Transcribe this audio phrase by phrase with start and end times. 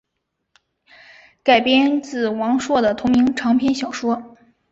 [1.43, 4.35] 改编自王朔的同名长篇小说。